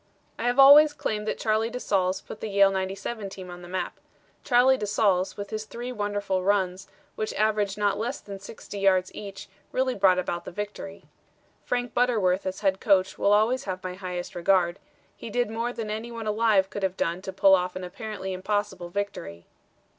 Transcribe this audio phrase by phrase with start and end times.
[0.39, 3.67] "I have always claimed that Charlie de Saulles put the Yale '97 team on the
[3.67, 3.99] map.
[4.43, 9.13] Charlie de Saulles, with his three wonderful runs, which averaged not less than 60 yards
[9.13, 11.03] each, really brought about the victory.
[11.63, 14.79] "Frank Butterworth as head coach will always have my highest regard;
[15.15, 18.33] he did more than any one alive could have done to pull off an apparently
[18.33, 19.45] impossible victory."